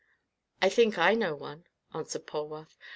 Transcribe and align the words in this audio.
"I 0.63 0.69
think 0.69 0.97
I 0.97 1.13
know 1.13 1.35
one," 1.35 1.67
answered 1.93 2.25
Polwarth. 2.25 2.75